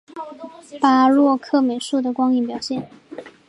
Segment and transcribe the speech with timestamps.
[0.81, 2.89] 巴洛克美术的光影表现